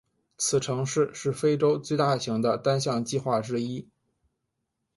[0.35, 3.87] 此城市是非洲最大型的单项计划之一。